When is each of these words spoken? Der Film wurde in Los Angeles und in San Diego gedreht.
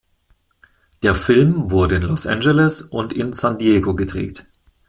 Der 1.03 1.13
Film 1.13 1.69
wurde 1.69 1.97
in 1.97 2.01
Los 2.01 2.25
Angeles 2.25 2.81
und 2.81 3.13
in 3.13 3.33
San 3.33 3.59
Diego 3.59 3.93
gedreht. 3.95 4.47